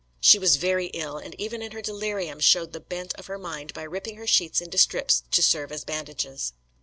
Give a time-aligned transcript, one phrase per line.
[0.19, 3.71] She was very ill, and even in her delirium showed the bent of her mind
[3.75, 6.53] by ripping her sheets into strips to serve as bandages.